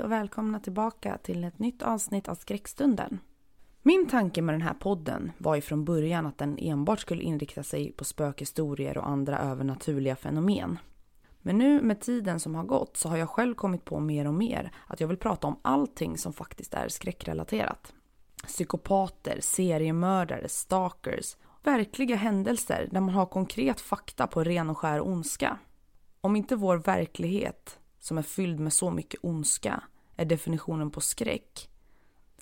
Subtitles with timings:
[0.00, 3.20] Hej och välkomna tillbaka till ett nytt avsnitt av Skräckstunden.
[3.82, 7.62] Min tanke med den här podden var ju från början att den enbart skulle inrikta
[7.62, 10.78] sig på spökhistorier och andra övernaturliga fenomen.
[11.42, 14.34] Men nu med tiden som har gått så har jag själv kommit på mer och
[14.34, 17.92] mer att jag vill prata om allting som faktiskt är skräckrelaterat.
[18.46, 25.58] Psykopater, seriemördare, stalkers, verkliga händelser där man har konkret fakta på ren och skär ondska.
[26.20, 29.82] Om inte vår verklighet som är fylld med så mycket ondska
[30.16, 31.68] är definitionen på skräck,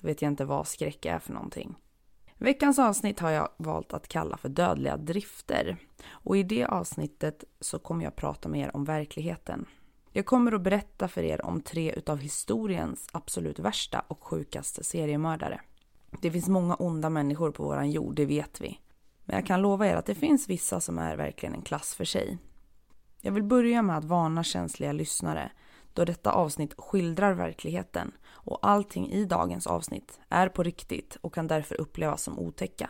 [0.01, 1.75] då vet jag inte vad skräck är för någonting.
[2.37, 5.77] Veckans avsnitt har jag valt att kalla för dödliga drifter
[6.09, 9.65] och i det avsnittet så kommer jag prata med er om verkligheten.
[10.11, 15.61] Jag kommer att berätta för er om tre utav historiens absolut värsta och sjukaste seriemördare.
[16.21, 18.79] Det finns många onda människor på våran jord, det vet vi.
[19.25, 22.05] Men jag kan lova er att det finns vissa som är verkligen en klass för
[22.05, 22.37] sig.
[23.21, 25.51] Jag vill börja med att varna känsliga lyssnare
[25.93, 31.47] då detta avsnitt skildrar verkligheten och allting i dagens avsnitt är på riktigt och kan
[31.47, 32.89] därför upplevas som otäcka.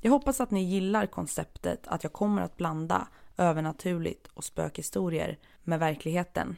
[0.00, 5.78] Jag hoppas att ni gillar konceptet att jag kommer att blanda övernaturligt och spökhistorier med
[5.78, 6.56] verkligheten.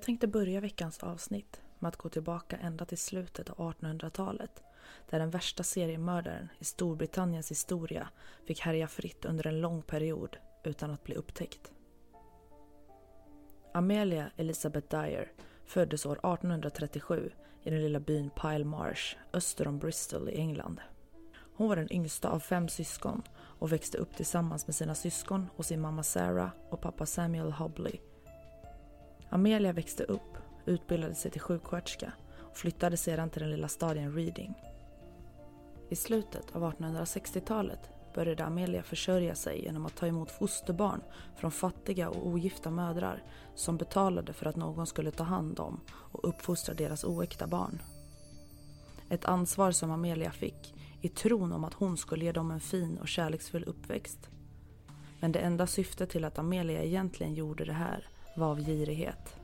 [0.00, 4.62] Jag tänkte börja veckans avsnitt med att gå tillbaka ända till slutet av 1800-talet
[5.10, 8.08] där den värsta seriemördaren i Storbritanniens historia
[8.46, 11.72] fick härja fritt under en lång period utan att bli upptäckt.
[13.74, 15.32] Amelia Elizabeth Dyer
[15.64, 17.30] föddes år 1837
[17.62, 20.80] i den lilla byn Pile Marsh öster om Bristol i England.
[21.54, 25.66] Hon var den yngsta av fem syskon och växte upp tillsammans med sina syskon och
[25.66, 28.00] sin mamma Sarah och pappa Samuel Hobley
[29.32, 30.36] Amelia växte upp,
[30.66, 34.54] utbildade sig till sjuksköterska och flyttade sedan till den lilla staden Reading.
[35.88, 37.80] I slutet av 1860-talet
[38.14, 41.00] började Amelia försörja sig genom att ta emot fosterbarn
[41.36, 43.22] från fattiga och ogifta mödrar
[43.54, 47.82] som betalade för att någon skulle ta hand om och uppfostra deras oäkta barn.
[49.08, 52.98] Ett ansvar som Amelia fick i tron om att hon skulle ge dem en fin
[52.98, 54.28] och kärleksfull uppväxt.
[55.20, 59.36] Men det enda syftet till att Amelia egentligen gjorde det här var av girighet.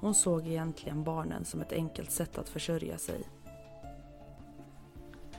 [0.00, 3.22] Hon såg egentligen barnen som ett enkelt sätt att försörja sig.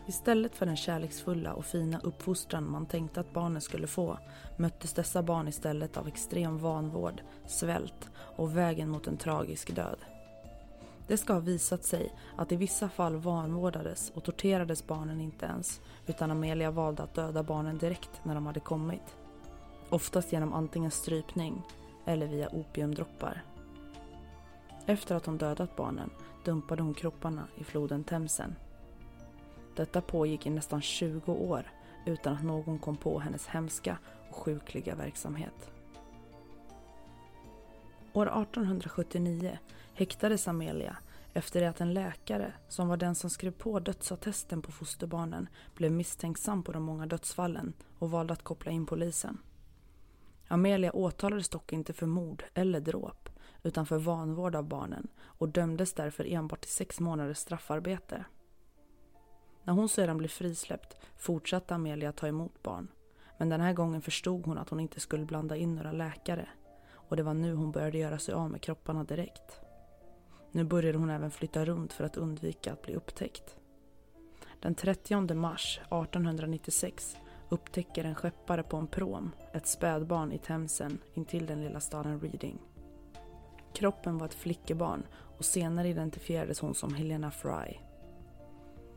[0.07, 4.17] Istället för den kärleksfulla och fina uppfostran man tänkte att barnen skulle få
[4.57, 9.97] möttes dessa barn istället av extrem vanvård, svält och vägen mot en tragisk död.
[11.07, 15.81] Det ska ha visat sig att i vissa fall vanvårdades och torterades barnen inte ens
[16.07, 19.15] utan Amelia valde att döda barnen direkt när de hade kommit.
[19.89, 21.61] Oftast genom antingen strypning
[22.05, 23.43] eller via opiumdroppar.
[24.85, 26.09] Efter att hon dödat barnen
[26.45, 28.55] dumpade hon kropparna i floden Themsen.
[29.75, 31.71] Detta pågick i nästan 20 år
[32.05, 33.97] utan att någon kom på hennes hemska
[34.29, 35.71] och sjukliga verksamhet.
[38.13, 39.57] År 1879
[39.93, 40.97] häktades Amelia
[41.33, 45.91] efter det att en läkare, som var den som skrev på dödsattesten på fosterbarnen, blev
[45.91, 49.37] misstänksam på de många dödsfallen och valde att koppla in polisen.
[50.51, 53.29] Amelia åtalades dock inte för mord eller dråp
[53.63, 58.25] utan för vanvård av barnen och dömdes därför enbart till sex månaders straffarbete.
[59.63, 62.87] När hon sedan blev frisläppt fortsatte Amelia ta emot barn
[63.37, 66.49] men den här gången förstod hon att hon inte skulle blanda in några läkare
[66.91, 69.61] och det var nu hon började göra sig av med kropparna direkt.
[70.51, 73.55] Nu började hon även flytta runt för att undvika att bli upptäckt.
[74.59, 77.17] Den 30 mars 1896
[77.51, 82.59] upptäcker en skeppare på en prom ett spädbarn i Themsen intill den lilla staden Reading.
[83.73, 85.03] Kroppen var ett flickebarn
[85.37, 87.77] och senare identifierades hon som Helena Fry.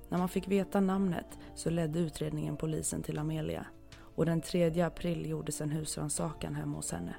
[0.09, 3.67] När man fick veta namnet så ledde utredningen polisen till Amelia
[3.97, 7.15] och den 3 april gjordes en husrannsakan hemma hos henne.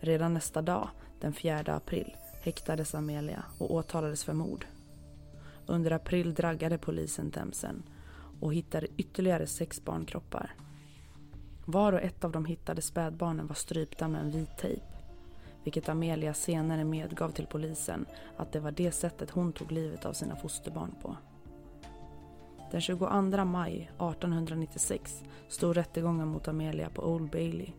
[0.00, 0.88] Redan nästa dag,
[1.20, 4.66] den 4 april, häktades Amelia och åtalades för mord.
[5.66, 7.82] Under april draggade polisen Themsen
[8.40, 10.54] och hittade ytterligare sex barnkroppar.
[11.64, 14.82] Var och ett av de hittade spädbarnen var strypta med en vit tejp.
[15.64, 18.06] Vilket Amelia senare medgav till polisen
[18.36, 21.16] att det var det sättet hon tog livet av sina fosterbarn på.
[22.70, 27.72] Den 22 maj 1896 stod rättegången mot Amelia på Old Bailey.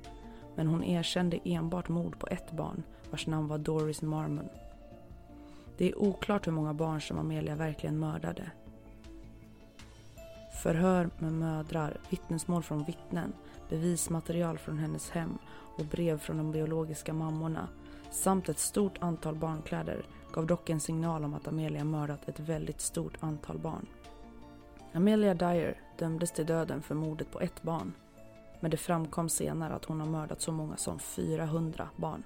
[0.55, 4.49] Men hon erkände enbart mord på ett barn vars namn var Doris Marmon.
[5.77, 8.51] Det är oklart hur många barn som Amelia verkligen mördade.
[10.51, 13.33] Förhör med mödrar, vittnesmål från vittnen,
[13.69, 15.37] bevismaterial från hennes hem
[15.77, 17.67] och brev från de biologiska mammorna
[18.11, 22.81] samt ett stort antal barnkläder gav dock en signal om att Amelia mördat ett väldigt
[22.81, 23.85] stort antal barn.
[24.93, 27.93] Amelia Dyer dömdes till döden för mordet på ett barn.
[28.59, 32.23] Men det framkom senare att hon har mördat så många som 400 barn.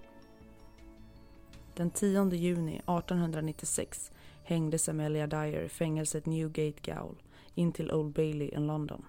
[1.76, 4.12] Den 10 juni 1896
[4.44, 7.16] hängdes Amelia Dyer i fängelset Newgate Gaol
[7.56, 9.06] in till Old Bailey i London.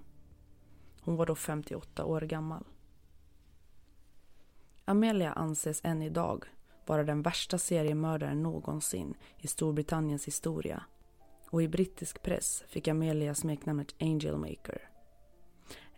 [1.01, 2.65] Hon var då 58 år gammal.
[4.85, 6.45] Amelia anses än idag
[6.87, 10.85] vara den värsta seriemördaren någonsin i Storbritanniens historia
[11.51, 14.91] och i brittisk press fick Amelia smeknamnet Angelmaker.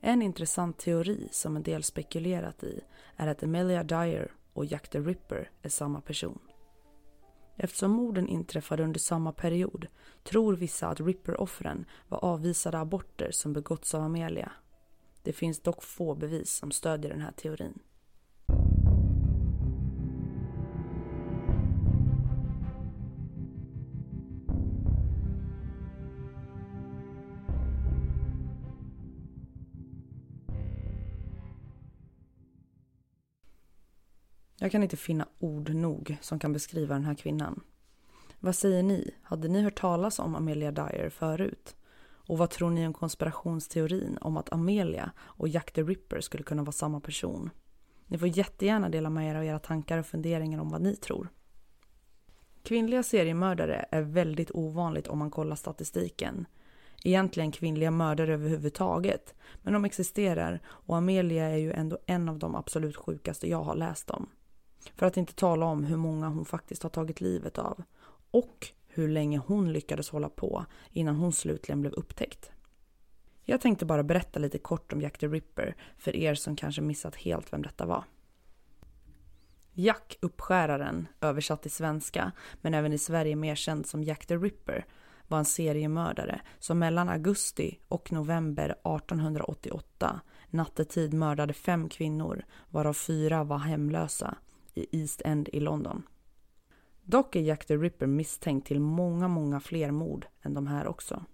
[0.01, 2.81] En intressant teori som en del spekulerat i
[3.17, 6.39] är att Amelia Dyer och Jack the Ripper är samma person.
[7.61, 9.87] Eftersom morden inträffade under samma period
[10.23, 14.53] tror vissa att Ripper-offren var avvisade aborter som begåtts av Amelia.
[15.23, 17.79] Det finns dock få bevis som stödjer den här teorin.
[34.69, 37.61] Jag kan inte finna ord nog som kan beskriva den här kvinnan.
[38.41, 39.11] Vad säger ni?
[39.23, 41.77] Hade ni hört talas om Amelia Dyer förut?
[42.01, 46.63] Och vad tror ni om konspirationsteorin om att Amelia och Jack the Ripper skulle kunna
[46.63, 47.51] vara samma person?
[48.07, 51.29] Ni får jättegärna dela med er av era tankar och funderingar om vad ni tror.
[52.63, 56.47] Kvinnliga seriemördare är väldigt ovanligt om man kollar statistiken.
[57.05, 62.55] Egentligen kvinnliga mördare överhuvudtaget, men de existerar och Amelia är ju ändå en av de
[62.55, 64.29] absolut sjukaste jag har läst om.
[64.97, 67.83] För att inte tala om hur många hon faktiskt har tagit livet av.
[68.31, 72.51] Och hur länge hon lyckades hålla på innan hon slutligen blev upptäckt.
[73.45, 77.17] Jag tänkte bara berätta lite kort om Jack the Ripper för er som kanske missat
[77.17, 78.05] helt vem detta var.
[79.73, 84.87] Jack Uppskäraren, översatt till svenska, men även i Sverige mer känd som Jack the Ripper,
[85.29, 90.21] var en seriemördare som mellan augusti och november 1888
[90.51, 94.37] nattetid mördade fem kvinnor, varav fyra var hemlösa,
[94.79, 96.03] i East End i London.
[97.03, 101.25] Dock är Jack the Ripper misstänkt till många, många fler mord än de här också.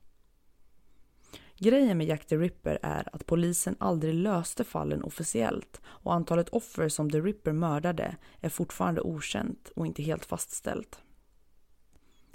[1.59, 6.89] Grejen med Jack the Ripper är att polisen aldrig löste fallen officiellt och antalet offer
[6.89, 11.01] som the Ripper mördade är fortfarande okänt och inte helt fastställt.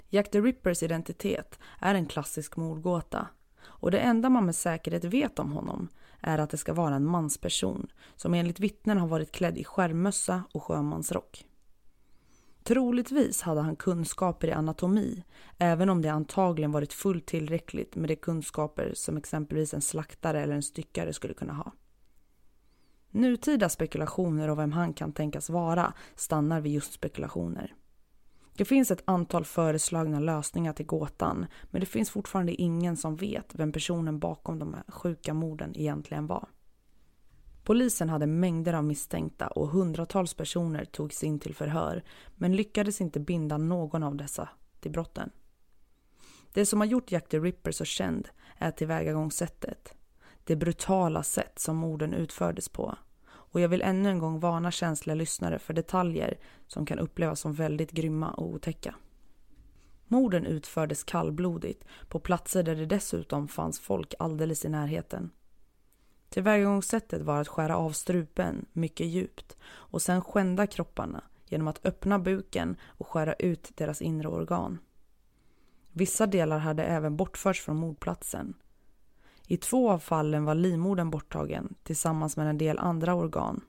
[0.08, 3.28] Jack the Rippers identitet är en klassisk mordgåta
[3.62, 5.88] och det enda man med säkerhet vet om honom
[6.22, 7.86] är att det ska vara en mansperson
[8.16, 11.46] som enligt vittnen har varit klädd i skärmmössa och sjömansrock.
[12.62, 15.24] Troligtvis hade han kunskaper i anatomi,
[15.58, 20.54] även om det antagligen varit fullt tillräckligt med de kunskaper som exempelvis en slaktare eller
[20.54, 21.72] en styckare skulle kunna ha.
[23.10, 27.74] Nutida spekulationer om vem han kan tänkas vara stannar vid just spekulationer.
[28.56, 33.54] Det finns ett antal föreslagna lösningar till gåtan men det finns fortfarande ingen som vet
[33.54, 36.48] vem personen bakom de här sjuka morden egentligen var.
[37.64, 42.04] Polisen hade mängder av misstänkta och hundratals personer togs in till förhör
[42.36, 44.48] men lyckades inte binda någon av dessa
[44.80, 45.30] till brotten.
[46.52, 48.28] Det som har gjort Jack the Ripper så känd
[48.58, 49.94] är tillvägagångssättet.
[50.44, 52.96] Det brutala sätt som morden utfördes på
[53.50, 57.52] och jag vill ännu en gång varna känsliga lyssnare för detaljer som kan upplevas som
[57.52, 58.94] väldigt grymma och otäcka.
[60.06, 65.30] Morden utfördes kallblodigt på platser där det dessutom fanns folk alldeles i närheten.
[66.28, 72.18] Tillvägagångssättet var att skära av strupen mycket djupt och sen skända kropparna genom att öppna
[72.18, 74.78] buken och skära ut deras inre organ.
[75.92, 78.54] Vissa delar hade även bortförts från mordplatsen
[79.50, 83.60] i två av fallen var livmodern borttagen tillsammans med en del andra organ.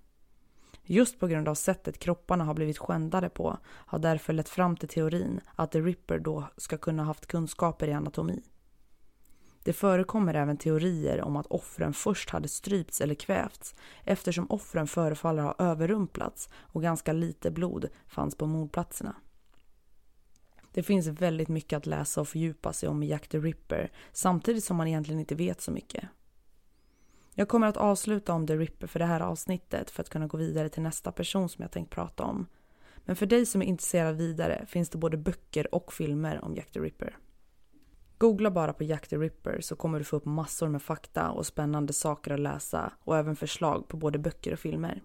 [0.84, 4.90] Just på grund av sättet kropparna har blivit skändade på har därför lett fram till
[4.90, 8.44] teorin att The Ripper då ska kunna haft kunskaper i anatomi.
[9.64, 15.44] Det förekommer även teorier om att offren först hade strypts eller kvävts eftersom offren förefaller
[15.44, 19.16] ha överrumplats och ganska lite blod fanns på mordplatserna.
[20.72, 24.64] Det finns väldigt mycket att läsa och fördjupa sig om i Jack the Ripper samtidigt
[24.64, 26.04] som man egentligen inte vet så mycket.
[27.36, 30.38] Jag kommer att avsluta om The Ripper för det här avsnittet för att kunna gå
[30.38, 32.48] vidare till nästa person som jag tänkt prata om.
[33.06, 36.72] Men för dig som är intresserad vidare finns det både böcker och filmer om Jack
[36.72, 37.18] the Ripper.
[38.18, 41.46] Googla bara på Jack the Ripper så kommer du få upp massor med fakta och
[41.46, 45.02] spännande saker att läsa och även förslag på både böcker och filmer.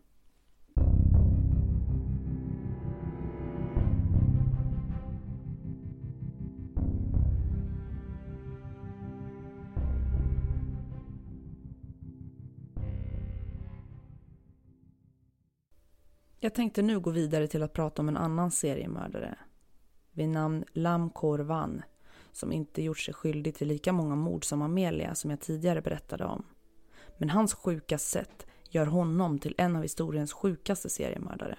[16.46, 19.38] Jag tänkte nu gå vidare till att prata om en annan seriemördare
[20.12, 21.82] vid namn Lam Korvan
[22.32, 26.24] som inte gjort sig skyldig till lika många mord som Amelia som jag tidigare berättade
[26.24, 26.44] om.
[27.16, 31.58] Men hans sjuka sätt gör honom till en av historiens sjukaste seriemördare.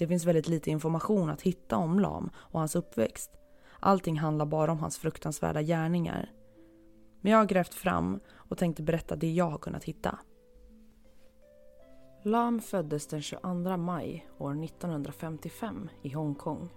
[0.00, 3.30] Det finns väldigt lite information att hitta om Lam och hans uppväxt.
[3.80, 6.32] Allting handlar bara om hans fruktansvärda gärningar.
[7.20, 10.18] Men jag har grävt fram och tänkte berätta det jag har kunnat hitta.
[12.22, 16.68] Lam föddes den 22 maj år 1955 i Hongkong.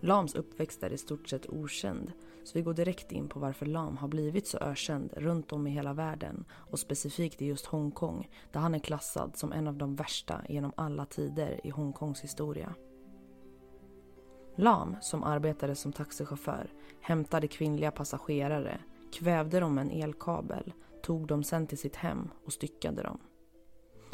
[0.00, 2.12] Lams uppväxt är i stort sett okänd
[2.44, 5.70] så vi går direkt in på varför Lam har blivit så ökänd runt om i
[5.70, 9.96] hela världen och specifikt i just Hongkong där han är klassad som en av de
[9.96, 12.74] värsta genom alla tider i Hongkongs historia.
[14.56, 18.80] Lam, som arbetade som taxichaufför, hämtade kvinnliga passagerare,
[19.12, 20.72] kvävde dem med en elkabel,
[21.02, 23.20] tog dem sen till sitt hem och styckade dem.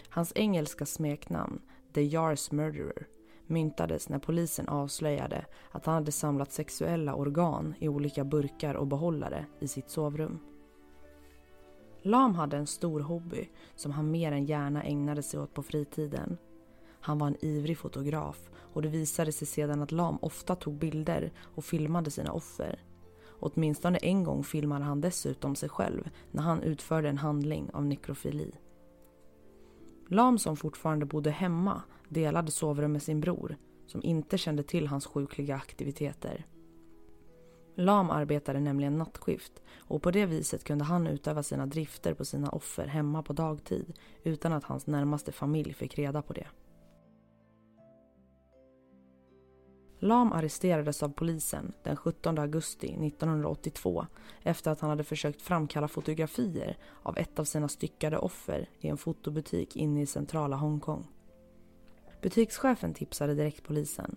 [0.08, 1.60] Hans engelska smeknamn,
[1.94, 3.06] The Yars Murderer,
[3.48, 9.46] myntades när polisen avslöjade att han hade samlat sexuella organ i olika burkar och behållare
[9.60, 10.38] i sitt sovrum.
[12.02, 16.38] Lam hade en stor hobby som han mer än gärna ägnade sig åt på fritiden.
[17.00, 21.32] Han var en ivrig fotograf och det visade sig sedan att Lam ofta tog bilder
[21.54, 22.82] och filmade sina offer.
[23.40, 28.52] Åtminstone en gång filmade han dessutom sig själv när han utförde en handling av nekrofili.
[30.08, 35.06] Lam som fortfarande bodde hemma delade sovrum med sin bror som inte kände till hans
[35.06, 36.46] sjukliga aktiviteter.
[37.74, 42.48] Lam arbetade nämligen nattskift och på det viset kunde han utöva sina drifter på sina
[42.50, 46.46] offer hemma på dagtid utan att hans närmaste familj fick reda på det.
[50.00, 54.06] Lam arresterades av polisen den 17 augusti 1982
[54.42, 58.98] efter att han hade försökt framkalla fotografier av ett av sina styckade offer i en
[58.98, 61.06] fotobutik inne i centrala Hongkong.
[62.22, 64.16] Butikschefen tipsade direkt polisen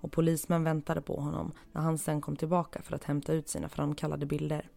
[0.00, 3.68] och polismän väntade på honom när han sen kom tillbaka för att hämta ut sina
[3.68, 4.70] framkallade bilder.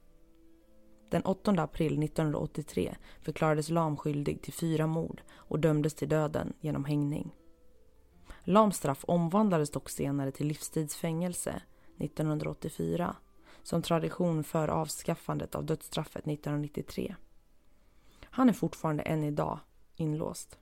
[1.09, 6.85] Den 8 april 1983 förklarades Lam skyldig till fyra mord och dömdes till döden genom
[6.85, 7.35] hängning.
[8.43, 11.61] Lams straff omvandlades dock senare till livstidsfängelse
[11.99, 13.15] 1984
[13.63, 17.15] som tradition för avskaffandet av dödsstraffet 1993.
[18.23, 19.59] Han är fortfarande än idag
[19.95, 20.57] inlåst.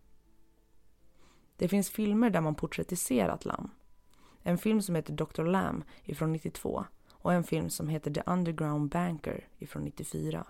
[1.59, 3.69] Det finns filmer där man porträttiserat Lam.
[4.43, 5.43] En film som heter Dr.
[5.43, 10.45] Lam ifrån 92 och en film som heter The Underground Banker ifrån 94.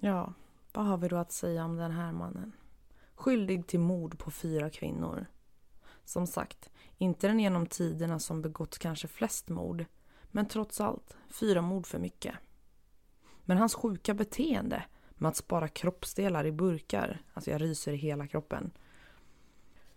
[0.00, 0.32] Ja,
[0.72, 2.52] vad har vi då att säga om den här mannen?
[3.18, 5.26] Skyldig till mord på fyra kvinnor.
[6.04, 9.84] Som sagt, inte den genom tiderna som begått kanske flest mord.
[10.30, 12.34] Men trots allt, fyra mord för mycket.
[13.44, 18.26] Men hans sjuka beteende med att spara kroppsdelar i burkar, alltså jag ryser i hela
[18.26, 18.70] kroppen.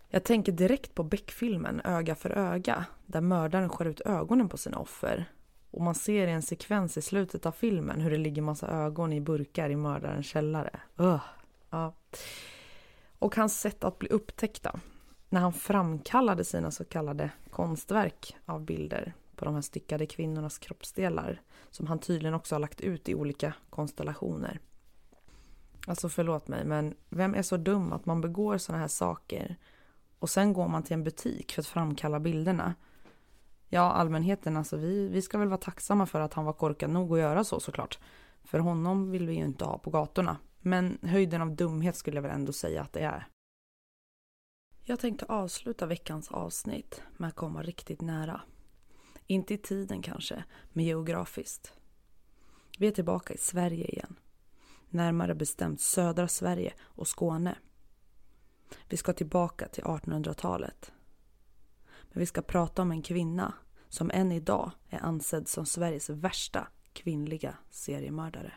[0.08, 4.78] Jag tänker direkt på Beck-filmen Öga för öga, där mördaren skär ut ögonen på sina
[4.78, 5.32] offer
[5.70, 9.12] och man ser i en sekvens i slutet av filmen hur det ligger massa ögon
[9.12, 10.80] i burkar i mördarens källare.
[10.96, 11.22] Ugh.
[11.70, 11.94] Ja.
[13.22, 14.80] Och hans sätt att bli upptäckta.
[15.28, 21.40] När han framkallade sina så kallade konstverk av bilder på de här styckade kvinnornas kroppsdelar
[21.70, 24.60] som han tydligen också har lagt ut i olika konstellationer.
[25.86, 29.56] Alltså förlåt mig, men vem är så dum att man begår sådana här saker
[30.18, 32.74] och sen går man till en butik för att framkalla bilderna
[33.68, 37.12] Ja, allmänheten, alltså vi, vi ska väl vara tacksamma för att han var korkad nog
[37.12, 37.98] att göra så såklart.
[38.44, 40.36] För honom vill vi ju inte ha på gatorna.
[40.62, 43.28] Men höjden av dumhet skulle jag väl ändå säga att det är.
[44.84, 48.40] Jag tänkte avsluta veckans avsnitt med att komma riktigt nära.
[49.26, 51.72] Inte i tiden kanske, men geografiskt.
[52.78, 54.16] Vi är tillbaka i Sverige igen.
[54.88, 57.58] Närmare bestämt södra Sverige och Skåne.
[58.88, 60.92] Vi ska tillbaka till 1800-talet.
[62.02, 63.54] Men vi ska prata om en kvinna
[63.88, 68.52] som än idag är ansedd som Sveriges värsta kvinnliga seriemördare.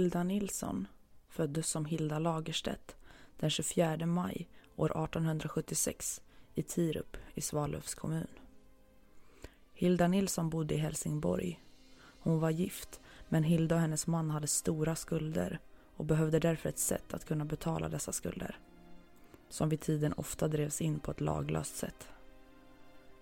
[0.00, 0.86] Hilda Nilsson
[1.28, 2.96] föddes som Hilda Lagerstedt
[3.36, 6.22] den 24 maj år 1876
[6.54, 8.26] i Tirup i Svalövs kommun.
[9.72, 11.60] Hilda Nilsson bodde i Helsingborg.
[12.20, 15.58] Hon var gift, men Hilda och hennes man hade stora skulder
[15.96, 18.58] och behövde därför ett sätt att kunna betala dessa skulder.
[19.48, 22.08] Som vid tiden ofta drevs in på ett laglöst sätt.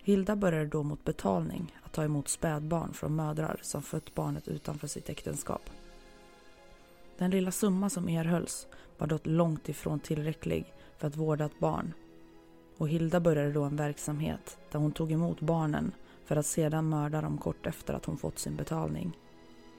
[0.03, 4.87] Hilda började då mot betalning att ta emot spädbarn från mödrar som fött barnet utanför
[4.87, 5.69] sitt äktenskap.
[7.19, 11.93] Den lilla summa som erhölls var dock långt ifrån tillräcklig för att vårda ett barn.
[12.77, 15.91] Och Hilda började då en verksamhet där hon tog emot barnen
[16.25, 19.17] för att sedan mörda dem kort efter att hon fått sin betalning.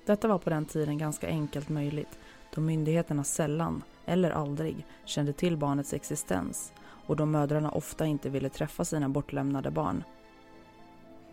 [0.06, 2.18] Detta var på den tiden ganska enkelt möjligt
[2.54, 6.72] då myndigheterna sällan, eller aldrig, kände till barnets existens
[7.06, 10.04] och då mödrarna ofta inte ville träffa sina bortlämnade barn.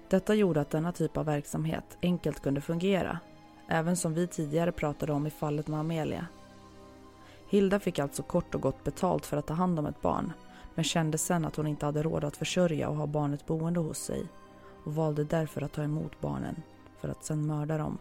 [0.10, 3.20] Detta gjorde att denna typ av verksamhet enkelt kunde fungera,
[3.67, 6.27] även som vi tidigare pratade om i fallet med Amelia.
[7.49, 10.34] Hilda fick alltså kort och gott betalt för att ta hand om ett barn
[10.75, 13.97] men kände sen att hon inte hade råd att försörja och ha barnet boende hos
[13.97, 14.25] sig
[14.84, 16.56] och valde därför att ta emot barnen
[16.99, 17.97] för att sen mörda dem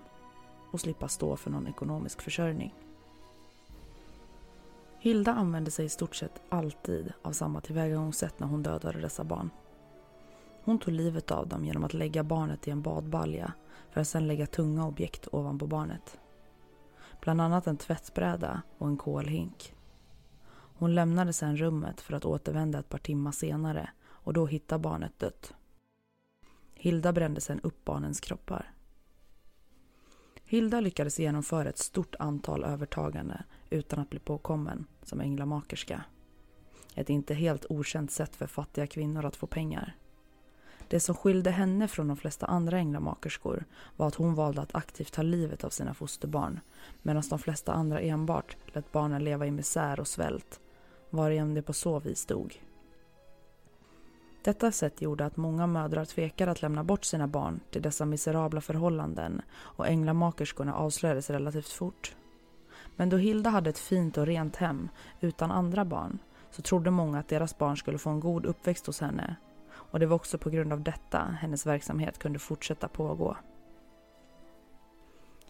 [0.70, 2.74] och slippa stå för någon ekonomisk försörjning.
[4.98, 9.50] Hilda använde sig i stort sett alltid av samma tillvägagångssätt när hon dödade dessa barn.
[10.66, 13.52] Hon tog livet av dem genom att lägga barnet i en badbalja
[13.90, 16.18] för att sedan lägga tunga objekt ovanpå barnet
[17.20, 19.74] bland annat en tvättbräda och en kolhink.
[20.50, 25.18] Hon lämnade sedan rummet för att återvända ett par timmar senare och då hittade barnet
[25.18, 25.55] dött.
[26.74, 28.74] Hilda brände sedan upp barnens kroppar.
[30.44, 36.05] Hilda lyckades genomföra ett stort antal övertaganden utan att bli påkommen som änglamakerska.
[36.94, 39.96] Ett inte helt okänt sätt för fattiga kvinnor att få pengar.
[40.88, 43.64] Det som skilde henne från de flesta andra änglamakerskor
[43.96, 46.61] var att hon valde att aktivt ta livet av sina fosterbarn
[47.03, 50.61] medan de flesta andra enbart lät barnen leva i misär och svält
[51.11, 52.62] varigenom det på så vis dog.
[54.44, 58.61] Detta sätt gjorde att många mödrar tvekade att lämna bort sina barn till dessa miserabla
[58.61, 62.16] förhållanden och änglamakerskorna avslöjades relativt fort.
[62.96, 64.88] Men då Hilda hade ett fint och rent hem
[65.20, 66.18] utan andra barn
[66.51, 69.37] så trodde många att deras barn skulle få en god uppväxt hos henne
[69.97, 73.37] och det var också på grund av detta hennes verksamhet kunde fortsätta pågå.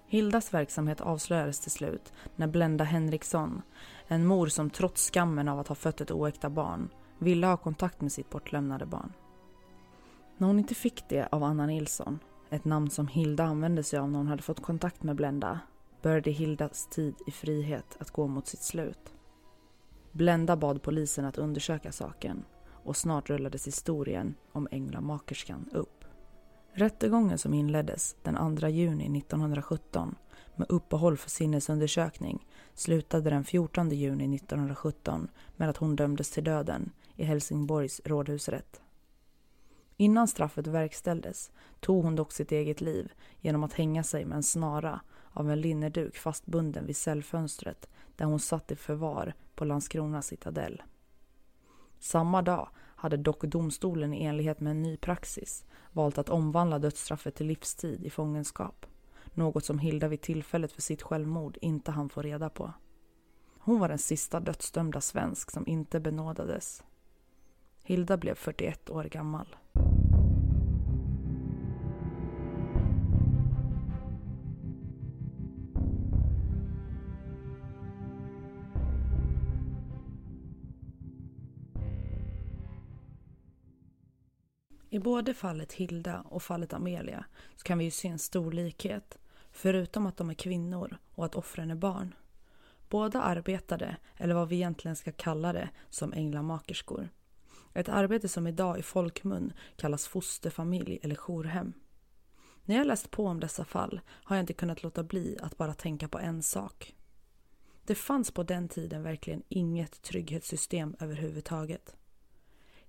[0.06, 3.62] Hildas verksamhet avslöjades till slut när Blenda Henriksson,
[4.08, 8.00] en mor som trots skammen av att ha fött ett oäkta barn, ville ha kontakt
[8.00, 9.12] med sitt bortlämnade barn.
[10.36, 12.18] När hon inte fick det av Anna Nilsson,
[12.50, 15.60] ett namn som Hilda använde sig av när hon hade fått kontakt med Blenda,
[16.02, 19.14] började Hildas tid i frihet att gå mot sitt slut.
[20.12, 22.44] Blenda bad polisen att undersöka saken
[22.86, 26.04] och snart rullades historien om änglamakerskan upp.
[26.72, 30.14] Rättegången som inleddes den 2 juni 1917
[30.56, 36.92] med uppehåll för sinnesundersökning slutade den 14 juni 1917 med att hon dömdes till döden
[37.16, 38.80] i Helsingborgs rådhusrätt.
[39.96, 44.42] Innan straffet verkställdes tog hon dock sitt eget liv genom att hänga sig med en
[44.42, 50.82] snara av en linneduk fastbunden vid cellfönstret där hon satt i förvar på Landskrona citadell.
[51.98, 57.34] Samma dag hade dock domstolen i enlighet med en ny praxis valt att omvandla dödsstraffet
[57.34, 58.86] till livstid i fångenskap.
[59.34, 62.72] Något som Hilda vid tillfället för sitt självmord inte hann få reda på.
[63.58, 66.84] Hon var den sista dödsdömda svensk som inte benådades.
[67.82, 69.56] Hilda blev 41 år gammal.
[85.06, 87.24] Både fallet Hilda och fallet Amelia
[87.56, 89.18] så kan vi ju se en stor likhet.
[89.50, 92.14] Förutom att de är kvinnor och att offren är barn.
[92.88, 97.08] Båda arbetade, eller vad vi egentligen ska kalla det, som änglamakerskor.
[97.74, 101.72] Ett arbete som idag i folkmun kallas fosterfamilj eller jourhem.
[102.64, 105.74] När jag läst på om dessa fall har jag inte kunnat låta bli att bara
[105.74, 106.94] tänka på en sak.
[107.84, 111.96] Det fanns på den tiden verkligen inget trygghetssystem överhuvudtaget.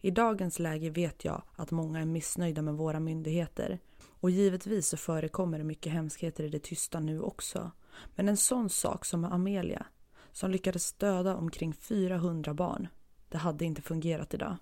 [0.01, 3.79] I dagens läge vet jag att många är missnöjda med våra myndigheter
[4.19, 7.71] och givetvis så förekommer det mycket hemskheter i det tysta nu också.
[8.15, 9.85] Men en sån sak som med Amelia,
[10.31, 12.87] som lyckades döda omkring 400 barn,
[13.29, 14.57] det hade inte fungerat idag.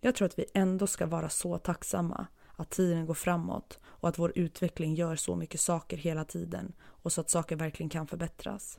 [0.00, 4.18] Jag tror att vi ändå ska vara så tacksamma att tiden går framåt och att
[4.18, 8.78] vår utveckling gör så mycket saker hela tiden och så att saker verkligen kan förbättras.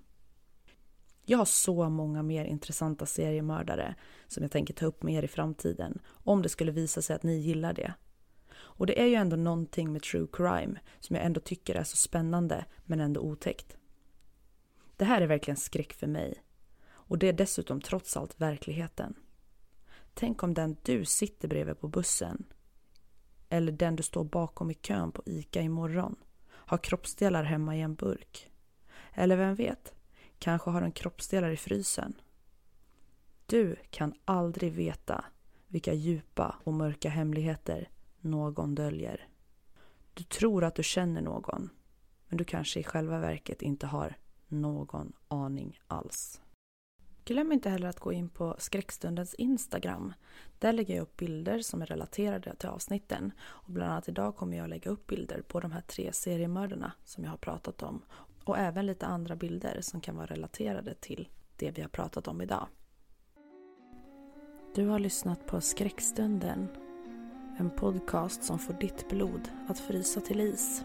[1.25, 3.95] Jag har så många mer intressanta seriemördare
[4.27, 7.23] som jag tänker ta upp med er i framtiden om det skulle visa sig att
[7.23, 7.93] ni gillar det.
[8.55, 11.97] Och det är ju ändå någonting med true crime som jag ändå tycker är så
[11.97, 13.77] spännande men ändå otäckt.
[14.97, 16.43] Det här är verkligen skräck för mig.
[16.85, 19.15] Och det är dessutom trots allt verkligheten.
[20.13, 22.45] Tänk om den du sitter bredvid på bussen
[23.49, 26.15] eller den du står bakom i kön på ICA imorgon
[26.49, 28.51] har kroppsdelar hemma i en burk.
[29.13, 29.93] Eller vem vet,
[30.43, 32.13] Kanske har de kroppsdelar i frysen.
[33.45, 35.25] Du kan aldrig veta
[35.67, 39.27] vilka djupa och mörka hemligheter någon döljer.
[40.13, 41.69] Du tror att du känner någon,
[42.27, 46.41] men du kanske i själva verket inte har någon aning alls.
[47.25, 50.13] Glöm inte heller att gå in på Skräckstundens Instagram.
[50.59, 53.31] Där lägger jag upp bilder som är relaterade till avsnitten.
[53.41, 57.23] Och bland annat idag kommer jag lägga upp bilder på de här tre seriemördarna som
[57.23, 58.01] jag har pratat om.
[58.45, 62.41] Och även lite andra bilder som kan vara relaterade till det vi har pratat om
[62.41, 62.67] idag.
[64.75, 66.67] Du har lyssnat på Skräckstunden.
[67.57, 70.83] En podcast som får ditt blod att frysa till is.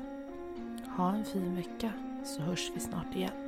[0.97, 1.93] Ha en fin vecka
[2.25, 3.48] så hörs vi snart igen.